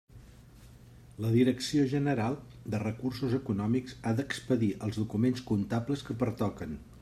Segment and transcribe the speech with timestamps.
[1.25, 2.37] La Direcció General
[2.75, 6.79] de Recursos Econòmics ha d'expedir els documents comptables que pertoquen.